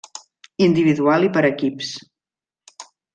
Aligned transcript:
Individual 0.67 1.27
i 1.27 1.31
Per 1.35 1.43
equips. 1.49 1.91